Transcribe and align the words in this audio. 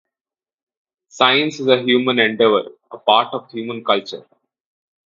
Science 1.09 1.59
is 1.59 1.67
a 1.67 1.79
human 1.83 2.17
endeavor, 2.17 2.69
a 2.91 2.97
part 2.97 3.31
of 3.35 3.47
human 3.51 3.83
culture. 3.83 4.25